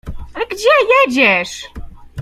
[0.33, 0.69] "Ale gdzie
[1.01, 1.65] jedziesz?"